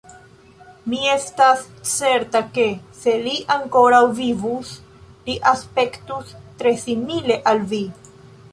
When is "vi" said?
7.75-7.83